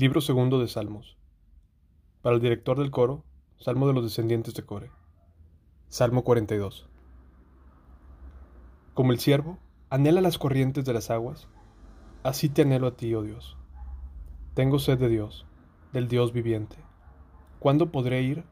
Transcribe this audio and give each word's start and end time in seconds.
Libro 0.00 0.22
segundo 0.22 0.58
de 0.58 0.66
Salmos. 0.66 1.18
Para 2.22 2.34
el 2.34 2.40
director 2.40 2.78
del 2.78 2.90
coro, 2.90 3.22
Salmo 3.58 3.86
de 3.86 3.92
los 3.92 4.02
descendientes 4.02 4.54
de 4.54 4.62
Core. 4.62 4.90
Salmo 5.88 6.24
42. 6.24 6.88
Como 8.94 9.12
el 9.12 9.18
siervo 9.18 9.58
anhela 9.90 10.22
las 10.22 10.38
corrientes 10.38 10.86
de 10.86 10.94
las 10.94 11.10
aguas, 11.10 11.48
así 12.22 12.48
te 12.48 12.62
anhelo 12.62 12.86
a 12.86 12.96
ti, 12.96 13.14
oh 13.14 13.22
Dios. 13.22 13.58
Tengo 14.54 14.78
sed 14.78 14.98
de 14.98 15.10
Dios, 15.10 15.44
del 15.92 16.08
Dios 16.08 16.32
viviente. 16.32 16.76
¿Cuándo 17.58 17.92
podré 17.92 18.22
ir 18.22 18.44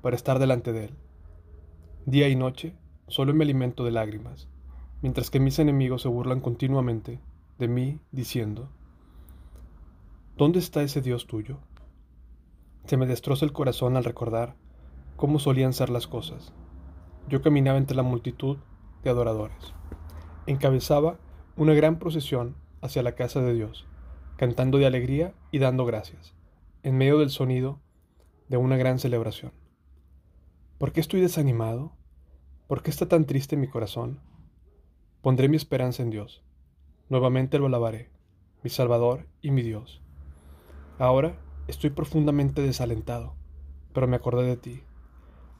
para 0.00 0.16
estar 0.16 0.38
delante 0.38 0.72
de 0.72 0.86
Él? 0.86 0.94
Día 2.06 2.30
y 2.30 2.36
noche 2.36 2.74
solo 3.06 3.34
me 3.34 3.44
alimento 3.44 3.84
de 3.84 3.90
lágrimas, 3.90 4.48
mientras 5.02 5.28
que 5.28 5.40
mis 5.40 5.58
enemigos 5.58 6.00
se 6.00 6.08
burlan 6.08 6.40
continuamente 6.40 7.20
de 7.58 7.68
mí, 7.68 8.00
diciendo, 8.12 8.70
¿Dónde 10.36 10.58
está 10.58 10.82
ese 10.82 11.00
Dios 11.00 11.26
tuyo? 11.26 11.56
Se 12.84 12.98
me 12.98 13.06
destroza 13.06 13.46
el 13.46 13.54
corazón 13.54 13.96
al 13.96 14.04
recordar 14.04 14.54
cómo 15.16 15.38
solían 15.38 15.72
ser 15.72 15.88
las 15.88 16.06
cosas. 16.06 16.52
Yo 17.26 17.40
caminaba 17.40 17.78
entre 17.78 17.96
la 17.96 18.02
multitud 18.02 18.58
de 19.02 19.08
adoradores. 19.08 19.72
Encabezaba 20.46 21.18
una 21.56 21.72
gran 21.72 21.98
procesión 21.98 22.54
hacia 22.82 23.02
la 23.02 23.14
casa 23.14 23.40
de 23.40 23.54
Dios, 23.54 23.86
cantando 24.36 24.76
de 24.76 24.84
alegría 24.84 25.32
y 25.52 25.58
dando 25.58 25.86
gracias, 25.86 26.34
en 26.82 26.98
medio 26.98 27.16
del 27.16 27.30
sonido 27.30 27.80
de 28.50 28.58
una 28.58 28.76
gran 28.76 28.98
celebración. 28.98 29.52
¿Por 30.76 30.92
qué 30.92 31.00
estoy 31.00 31.22
desanimado? 31.22 31.92
¿Por 32.66 32.82
qué 32.82 32.90
está 32.90 33.08
tan 33.08 33.24
triste 33.24 33.56
mi 33.56 33.68
corazón? 33.68 34.20
Pondré 35.22 35.48
mi 35.48 35.56
esperanza 35.56 36.02
en 36.02 36.10
Dios. 36.10 36.42
Nuevamente 37.08 37.58
lo 37.58 37.66
alabaré, 37.66 38.10
mi 38.62 38.68
Salvador 38.68 39.26
y 39.40 39.50
mi 39.50 39.62
Dios. 39.62 40.02
Ahora 40.98 41.36
estoy 41.68 41.90
profundamente 41.90 42.62
desalentado, 42.62 43.34
pero 43.92 44.08
me 44.08 44.16
acordé 44.16 44.44
de 44.44 44.56
ti, 44.56 44.82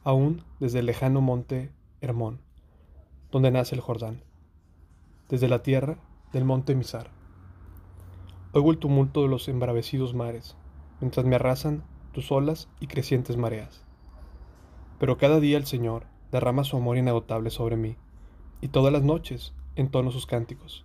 aún 0.03 0.43
desde 0.59 0.79
el 0.79 0.87
lejano 0.87 1.21
monte 1.21 1.71
Hermón, 2.01 2.41
donde 3.31 3.51
nace 3.51 3.75
el 3.75 3.81
Jordán, 3.81 4.23
desde 5.29 5.47
la 5.47 5.61
tierra 5.61 5.99
del 6.33 6.43
monte 6.43 6.73
Misar. 6.73 7.11
Oigo 8.51 8.71
el 8.71 8.79
tumulto 8.79 9.21
de 9.21 9.27
los 9.27 9.47
embravecidos 9.47 10.15
mares, 10.15 10.57
mientras 11.01 11.23
me 11.23 11.35
arrasan 11.35 11.83
tus 12.13 12.31
olas 12.31 12.67
y 12.79 12.87
crecientes 12.87 13.37
mareas. 13.37 13.85
Pero 14.97 15.19
cada 15.19 15.39
día 15.39 15.57
el 15.57 15.67
Señor 15.67 16.07
derrama 16.31 16.63
su 16.63 16.77
amor 16.77 16.97
inagotable 16.97 17.51
sobre 17.51 17.77
mí, 17.77 17.95
y 18.59 18.69
todas 18.69 18.91
las 18.91 19.03
noches 19.03 19.53
entono 19.75 20.09
sus 20.09 20.25
cánticos. 20.25 20.83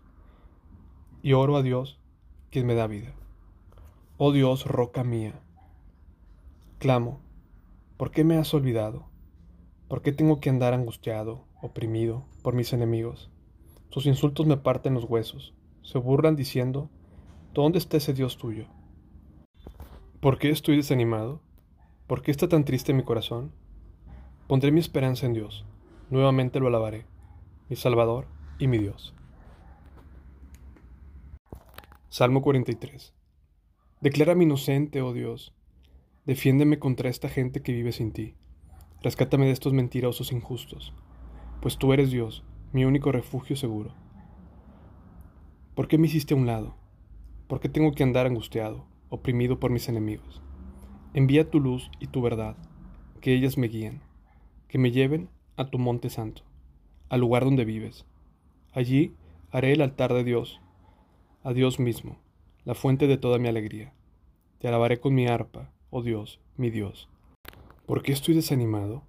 Y 1.23 1.33
oro 1.33 1.57
a 1.57 1.63
Dios, 1.63 1.99
quien 2.51 2.67
me 2.67 2.75
da 2.75 2.87
vida. 2.87 3.15
Oh 4.25 4.31
Dios, 4.31 4.67
roca 4.67 5.03
mía. 5.03 5.41
Clamo, 6.79 7.19
¿por 7.97 8.13
qué 8.13 8.23
me 8.23 8.37
has 8.37 8.55
olvidado? 8.55 9.09
¿Por 9.89 10.01
qué 10.01 10.13
tengo 10.13 10.39
que 10.39 10.49
andar 10.49 10.75
angustiado, 10.75 11.49
oprimido 11.61 12.25
por 12.41 12.55
mis 12.55 12.73
enemigos? 12.73 13.33
Sus 13.91 14.07
insultos 14.07 14.47
me 14.47 14.57
parten 14.57 14.95
los 14.95 15.07
huesos, 15.07 15.55
se 15.83 15.99
burlan 15.99 16.37
diciendo, 16.37 16.89
¿dónde 17.53 17.79
está 17.79 17.97
ese 17.97 18.15
Dios 18.15 18.39
tuyo? 18.39 18.67
¿Por 20.21 20.39
qué 20.39 20.51
estoy 20.51 20.77
desanimado? 20.77 21.41
¿Por 22.07 22.23
qué 22.23 22.31
está 22.31 22.47
tan 22.47 22.65
triste 22.65 22.95
mi 22.95 23.03
corazón? 23.03 23.51
Pondré 24.47 24.71
mi 24.71 24.79
esperanza 24.79 25.27
en 25.27 25.33
Dios, 25.33 25.65
nuevamente 26.11 26.61
lo 26.61 26.69
alabaré, 26.69 27.07
mi 27.69 27.75
Salvador 27.75 28.29
y 28.61 28.69
mi 28.69 28.79
Dios. 28.79 29.17
Salmo 32.09 32.41
43 32.41 33.15
Declárame 34.03 34.43
inocente, 34.43 35.01
oh 35.01 35.13
Dios. 35.13 35.55
Defiéndeme 36.27 36.81
contra 36.81 37.09
esta 37.09 37.29
gente 37.29 37.63
que 37.63 37.73
vive 37.73 37.93
sin 37.93 38.11
ti. 38.11 38.35
Rescátame 39.01 39.47
de 39.47 39.53
estos 39.53 39.73
mentirosos 39.73 40.33
injustos, 40.33 40.93
pues 41.61 41.79
tú 41.79 41.93
eres 41.93 42.11
Dios, 42.11 42.43
mi 42.73 42.85
único 42.85 43.13
refugio 43.13 43.55
seguro. 43.55 43.95
¿Por 45.77 45.87
qué 45.87 45.99
me 45.99 46.09
hiciste 46.09 46.35
a 46.35 46.37
un 46.37 46.49
lado? 46.49 46.75
¿Por 47.47 47.61
qué 47.61 47.69
tengo 47.69 47.93
que 47.93 48.03
andar 48.03 48.27
angustiado, 48.27 48.87
oprimido 49.09 49.61
por 49.61 49.71
mis 49.71 49.89
enemigos? 49.89 50.43
Envía 51.15 51.49
tu 51.49 51.61
luz 51.61 51.89
y 52.01 52.09
tu 52.09 52.23
verdad, 52.23 52.57
que 53.21 53.33
ellas 53.33 53.57
me 53.57 53.69
guíen, 53.69 54.01
que 54.67 54.79
me 54.79 54.91
lleven 54.91 55.29
a 55.57 55.71
tu 55.71 55.79
monte 55.79 56.11
santo, 56.11 56.43
al 57.09 57.21
lugar 57.21 57.45
donde 57.45 57.65
vives. 57.65 58.05
Allí 58.73 59.15
haré 59.53 59.73
el 59.75 59.81
altar 59.81 60.13
de 60.13 60.25
Dios, 60.25 60.61
a 61.45 61.53
Dios 61.53 61.79
mismo 61.79 62.19
la 62.65 62.75
fuente 62.75 63.09
de 63.09 63.19
toda 63.19 63.39
mi 63.39 63.49
alegría. 63.49 63.93
Te 64.59 64.69
alabaré 64.69 65.01
con 65.01 65.15
mi 65.15 65.27
arpa, 65.27 65.73
oh 65.91 66.03
Dios, 66.03 66.41
mi 66.57 66.71
Dios. 66.71 67.09
¿Por 67.87 68.03
qué 68.03 68.13
estoy 68.13 68.35
desanimado? 68.35 69.03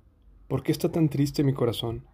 ¿Por 0.48 0.64
qué 0.64 0.72
está 0.72 0.92
tan 0.92 1.10
triste 1.10 1.44
mi 1.44 1.54
corazón? 1.54 2.08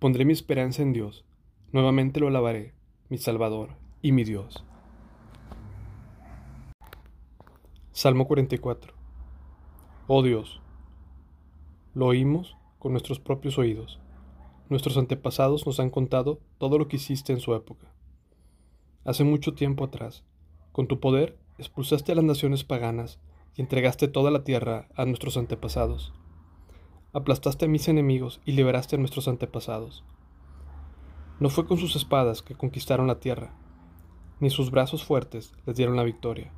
Pondré 0.00 0.24
mi 0.24 0.32
esperanza 0.32 0.82
en 0.82 0.92
Dios, 0.92 1.24
nuevamente 1.70 2.18
lo 2.18 2.26
alabaré, 2.26 2.74
mi 3.08 3.18
Salvador 3.18 3.76
y 4.02 4.10
mi 4.12 4.24
Dios. 4.24 4.64
Salmo 7.92 8.26
44 8.26 8.94
Oh 10.08 10.22
Dios, 10.22 10.60
lo 11.94 12.06
oímos 12.06 12.56
con 12.78 12.92
nuestros 12.92 13.20
propios 13.20 13.58
oídos. 13.58 14.00
Nuestros 14.68 14.96
antepasados 14.98 15.66
nos 15.66 15.78
han 15.80 15.90
contado 15.90 16.40
todo 16.58 16.78
lo 16.78 16.88
que 16.88 16.96
hiciste 16.96 17.32
en 17.32 17.40
su 17.40 17.54
época. 17.54 17.92
Hace 19.04 19.24
mucho 19.24 19.54
tiempo 19.54 19.84
atrás, 19.84 20.24
con 20.78 20.86
tu 20.86 21.00
poder 21.00 21.36
expulsaste 21.58 22.12
a 22.12 22.14
las 22.14 22.24
naciones 22.24 22.62
paganas 22.62 23.18
y 23.56 23.62
entregaste 23.62 24.06
toda 24.06 24.30
la 24.30 24.44
tierra 24.44 24.86
a 24.94 25.06
nuestros 25.06 25.36
antepasados. 25.36 26.12
Aplastaste 27.12 27.64
a 27.64 27.68
mis 27.68 27.88
enemigos 27.88 28.40
y 28.44 28.52
liberaste 28.52 28.94
a 28.94 29.00
nuestros 29.00 29.26
antepasados. 29.26 30.04
No 31.40 31.48
fue 31.48 31.66
con 31.66 31.78
sus 31.78 31.96
espadas 31.96 32.42
que 32.42 32.54
conquistaron 32.54 33.08
la 33.08 33.18
tierra, 33.18 33.56
ni 34.38 34.50
sus 34.50 34.70
brazos 34.70 35.02
fuertes 35.02 35.52
les 35.66 35.74
dieron 35.74 35.96
la 35.96 36.04
victoria. 36.04 36.52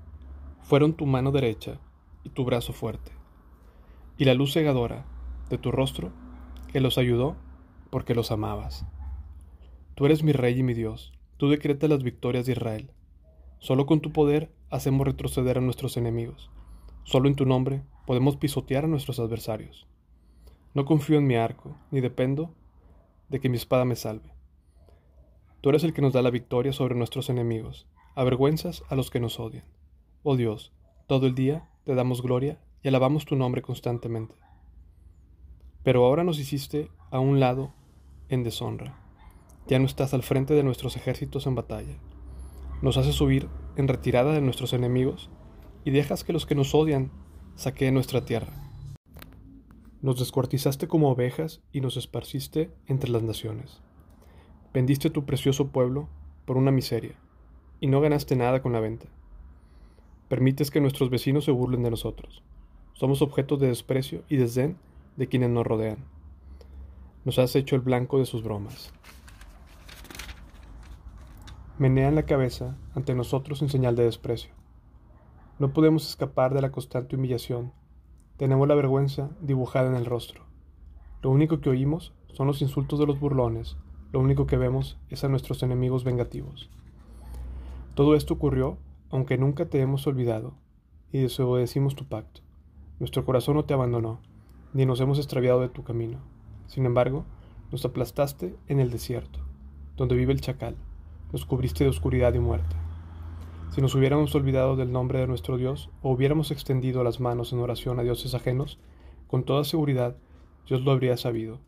Fueron 0.60 0.92
tu 0.92 1.06
mano 1.06 1.32
derecha 1.32 1.80
y 2.22 2.28
tu 2.28 2.44
brazo 2.44 2.74
fuerte, 2.74 3.12
y 4.18 4.26
la 4.26 4.34
luz 4.34 4.52
cegadora 4.52 5.06
de 5.48 5.56
tu 5.56 5.70
rostro 5.70 6.12
que 6.70 6.80
los 6.80 6.98
ayudó 6.98 7.36
porque 7.88 8.14
los 8.14 8.30
amabas. 8.30 8.84
Tú 9.94 10.04
eres 10.04 10.22
mi 10.22 10.32
rey 10.32 10.58
y 10.58 10.62
mi 10.62 10.74
Dios, 10.74 11.10
tú 11.38 11.48
decretas 11.48 11.88
las 11.88 12.02
victorias 12.02 12.44
de 12.44 12.52
Israel. 12.52 12.90
Solo 13.60 13.84
con 13.84 14.00
tu 14.00 14.10
poder 14.10 14.50
hacemos 14.70 15.06
retroceder 15.06 15.58
a 15.58 15.60
nuestros 15.60 15.98
enemigos. 15.98 16.50
Solo 17.04 17.28
en 17.28 17.34
tu 17.34 17.44
nombre 17.44 17.82
podemos 18.06 18.36
pisotear 18.36 18.86
a 18.86 18.88
nuestros 18.88 19.20
adversarios. 19.20 19.86
No 20.72 20.86
confío 20.86 21.18
en 21.18 21.26
mi 21.26 21.36
arco, 21.36 21.76
ni 21.90 22.00
dependo 22.00 22.54
de 23.28 23.38
que 23.38 23.50
mi 23.50 23.58
espada 23.58 23.84
me 23.84 23.96
salve. 23.96 24.32
Tú 25.60 25.68
eres 25.68 25.84
el 25.84 25.92
que 25.92 26.00
nos 26.00 26.14
da 26.14 26.22
la 26.22 26.30
victoria 26.30 26.72
sobre 26.72 26.94
nuestros 26.94 27.28
enemigos, 27.28 27.86
avergüenzas 28.14 28.82
a 28.88 28.94
los 28.94 29.10
que 29.10 29.20
nos 29.20 29.38
odian. 29.38 29.66
Oh 30.22 30.36
Dios, 30.36 30.72
todo 31.06 31.26
el 31.26 31.34
día 31.34 31.68
te 31.84 31.94
damos 31.94 32.22
gloria 32.22 32.58
y 32.82 32.88
alabamos 32.88 33.26
tu 33.26 33.36
nombre 33.36 33.60
constantemente. 33.60 34.36
Pero 35.82 36.06
ahora 36.06 36.24
nos 36.24 36.38
hiciste 36.38 36.90
a 37.10 37.20
un 37.20 37.40
lado 37.40 37.74
en 38.30 38.42
deshonra. 38.42 38.98
Ya 39.66 39.78
no 39.78 39.84
estás 39.84 40.14
al 40.14 40.22
frente 40.22 40.54
de 40.54 40.62
nuestros 40.62 40.96
ejércitos 40.96 41.46
en 41.46 41.56
batalla 41.56 41.98
nos 42.82 42.96
haces 42.96 43.20
huir 43.20 43.48
en 43.76 43.88
retirada 43.88 44.32
de 44.32 44.40
nuestros 44.40 44.72
enemigos 44.72 45.30
y 45.84 45.90
dejas 45.90 46.24
que 46.24 46.32
los 46.32 46.46
que 46.46 46.54
nos 46.54 46.74
odian 46.74 47.10
saqueen 47.54 47.94
nuestra 47.94 48.24
tierra. 48.24 48.52
Nos 50.00 50.18
descuartizaste 50.18 50.88
como 50.88 51.10
ovejas 51.10 51.60
y 51.72 51.82
nos 51.82 51.96
esparciste 51.98 52.70
entre 52.86 53.10
las 53.10 53.22
naciones. 53.22 53.82
Vendiste 54.72 55.10
tu 55.10 55.26
precioso 55.26 55.68
pueblo 55.68 56.08
por 56.46 56.56
una 56.56 56.70
miseria 56.70 57.16
y 57.80 57.86
no 57.86 58.00
ganaste 58.00 58.34
nada 58.34 58.62
con 58.62 58.72
la 58.72 58.80
venta. 58.80 59.08
Permites 60.28 60.70
que 60.70 60.80
nuestros 60.80 61.10
vecinos 61.10 61.44
se 61.44 61.50
burlen 61.50 61.82
de 61.82 61.90
nosotros. 61.90 62.42
Somos 62.94 63.20
objeto 63.20 63.56
de 63.56 63.68
desprecio 63.68 64.22
y 64.28 64.36
desdén 64.36 64.78
de 65.16 65.26
quienes 65.26 65.50
nos 65.50 65.66
rodean. 65.66 65.98
Nos 67.24 67.38
has 67.38 67.54
hecho 67.56 67.76
el 67.76 67.82
blanco 67.82 68.18
de 68.18 68.26
sus 68.26 68.42
bromas 68.42 68.92
menean 71.80 72.14
la 72.14 72.24
cabeza 72.24 72.76
ante 72.94 73.14
nosotros 73.14 73.62
en 73.62 73.70
señal 73.70 73.96
de 73.96 74.04
desprecio. 74.04 74.52
No 75.58 75.72
podemos 75.72 76.06
escapar 76.06 76.52
de 76.52 76.60
la 76.60 76.70
constante 76.72 77.16
humillación. 77.16 77.72
Tenemos 78.36 78.68
la 78.68 78.74
vergüenza 78.74 79.30
dibujada 79.40 79.88
en 79.88 79.94
el 79.94 80.04
rostro. 80.04 80.44
Lo 81.22 81.30
único 81.30 81.62
que 81.62 81.70
oímos 81.70 82.12
son 82.34 82.48
los 82.48 82.60
insultos 82.60 82.98
de 82.98 83.06
los 83.06 83.18
burlones, 83.18 83.78
lo 84.12 84.20
único 84.20 84.44
que 84.44 84.58
vemos 84.58 84.98
es 85.08 85.24
a 85.24 85.28
nuestros 85.28 85.62
enemigos 85.62 86.04
vengativos. 86.04 86.68
Todo 87.94 88.14
esto 88.14 88.34
ocurrió 88.34 88.76
aunque 89.10 89.38
nunca 89.38 89.64
te 89.64 89.80
hemos 89.80 90.06
olvidado 90.06 90.52
y 91.10 91.20
desobedecimos 91.20 91.96
tu 91.96 92.04
pacto. 92.04 92.42
Nuestro 92.98 93.24
corazón 93.24 93.56
no 93.56 93.64
te 93.64 93.72
abandonó, 93.72 94.20
ni 94.74 94.84
nos 94.84 95.00
hemos 95.00 95.16
extraviado 95.16 95.62
de 95.62 95.70
tu 95.70 95.82
camino. 95.82 96.18
Sin 96.66 96.84
embargo, 96.84 97.24
nos 97.72 97.86
aplastaste 97.86 98.54
en 98.68 98.80
el 98.80 98.90
desierto, 98.90 99.38
donde 99.96 100.14
vive 100.14 100.34
el 100.34 100.42
chacal 100.42 100.76
nos 101.32 101.44
cubriste 101.44 101.84
de 101.84 101.90
oscuridad 101.90 102.34
y 102.34 102.38
muerte. 102.38 102.76
Si 103.70 103.80
nos 103.80 103.94
hubiéramos 103.94 104.34
olvidado 104.34 104.74
del 104.74 104.90
nombre 104.90 105.20
de 105.20 105.26
nuestro 105.26 105.56
Dios 105.56 105.90
o 106.02 106.10
hubiéramos 106.10 106.50
extendido 106.50 107.04
las 107.04 107.20
manos 107.20 107.52
en 107.52 107.60
oración 107.60 108.00
a 108.00 108.02
dioses 108.02 108.34
ajenos, 108.34 108.78
con 109.28 109.44
toda 109.44 109.62
seguridad 109.64 110.16
Dios 110.66 110.82
lo 110.82 110.90
habría 110.90 111.16
sabido, 111.16 111.60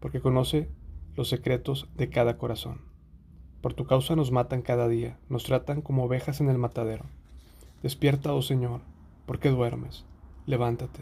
porque 0.00 0.20
conoce 0.20 0.68
los 1.16 1.28
secretos 1.28 1.88
de 1.96 2.10
cada 2.10 2.36
corazón. 2.36 2.82
Por 3.62 3.74
tu 3.74 3.86
causa 3.86 4.16
nos 4.16 4.32
matan 4.32 4.62
cada 4.62 4.88
día, 4.88 5.18
nos 5.28 5.44
tratan 5.44 5.82
como 5.82 6.04
ovejas 6.04 6.40
en 6.40 6.48
el 6.48 6.58
matadero. 6.58 7.04
Despierta, 7.82 8.34
oh 8.34 8.42
Señor, 8.42 8.82
¿por 9.26 9.38
qué 9.38 9.50
duermes? 9.50 10.04
Levántate, 10.46 11.00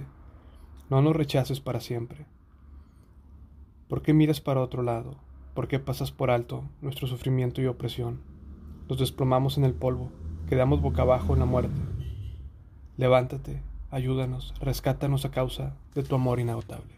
no 0.90 1.02
nos 1.02 1.16
rechaces 1.16 1.60
para 1.60 1.80
siempre. 1.80 2.26
¿Por 3.88 4.02
qué 4.02 4.12
miras 4.14 4.40
para 4.40 4.60
otro 4.60 4.82
lado? 4.82 5.16
¿Por 5.58 5.66
qué 5.66 5.80
pasas 5.80 6.12
por 6.12 6.30
alto 6.30 6.62
nuestro 6.82 7.08
sufrimiento 7.08 7.60
y 7.60 7.66
opresión? 7.66 8.20
Nos 8.88 9.00
desplomamos 9.00 9.58
en 9.58 9.64
el 9.64 9.74
polvo 9.74 10.12
quedamos 10.48 10.80
boca 10.80 11.02
abajo 11.02 11.32
en 11.34 11.40
la 11.40 11.46
muerte. 11.46 11.80
Levántate, 12.96 13.60
ayúdanos, 13.90 14.54
rescátanos 14.60 15.24
a 15.24 15.32
causa 15.32 15.74
de 15.96 16.04
tu 16.04 16.14
amor 16.14 16.38
inagotable. 16.38 16.97